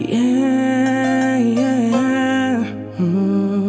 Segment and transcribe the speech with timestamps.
[0.00, 2.64] Yeah, yeah.
[3.00, 3.68] Hum.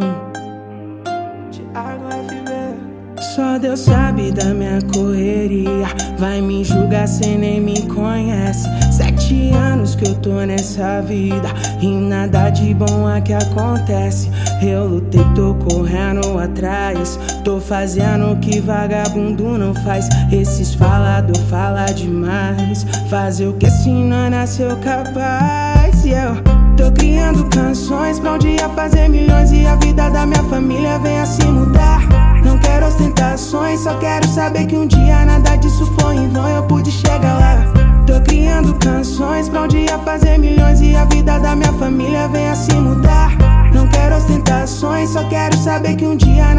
[3.36, 5.88] Só Deus sabe da minha correria.
[6.20, 8.68] Vai me julgar cê nem me conhece.
[8.92, 11.50] Sete anos que eu tô nessa vida.
[11.82, 14.30] E nada de bom aqui acontece.
[14.62, 17.20] Eu lutei, tô correndo atrás.
[17.44, 20.08] Tô fazendo o que vagabundo não faz.
[20.32, 22.86] Esses falador fala demais.
[23.10, 25.69] Fazer o que se não nasceu capaz
[26.12, 26.36] eu
[26.76, 31.20] tô criando canções pra um dia fazer milhões e a vida da minha família vem
[31.20, 32.02] assim mudar.
[32.44, 36.64] Não quero ostentações, só quero saber que um dia nada disso foi em vão, eu
[36.64, 37.74] pude chegar lá.
[38.08, 42.50] Tô criando canções pra um dia fazer milhões e a vida da minha família vem
[42.50, 43.38] assim mudar.
[43.74, 46.56] Não quero ostentações, só quero saber que um dia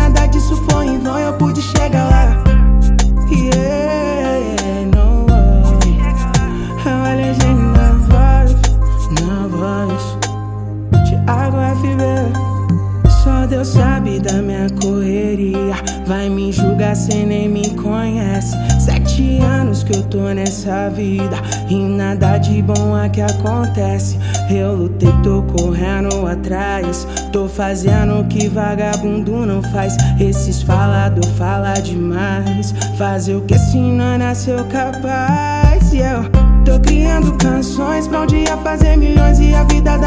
[13.60, 15.74] Deus sabe da minha correria.
[16.06, 18.56] Vai me julgar cê nem me conhece.
[18.78, 21.36] Sete anos que eu tô nessa vida.
[21.68, 24.18] E nada de bom aqui acontece.
[24.48, 27.06] Eu lutei, tô correndo atrás.
[27.32, 29.94] Tô fazendo o que vagabundo não faz.
[30.18, 32.72] Esses falador fala demais.
[32.96, 35.92] Fazer o que se não nasceu capaz.
[35.92, 36.30] E eu
[36.64, 38.39] tô criando canções pra milhões.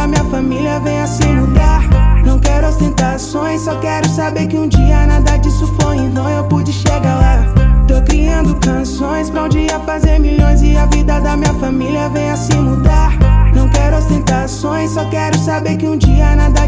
[0.03, 1.81] A minha família vem assim mudar.
[2.25, 6.43] Não quero ostentações, só quero saber que um dia nada disso foi em vão, eu
[6.43, 7.45] pude chegar lá.
[7.87, 12.29] Tô criando canções pra um dia fazer milhões e a vida da minha família vem
[12.29, 13.17] assim mudar.
[13.55, 16.62] Não quero ostentações, só quero saber que um dia nada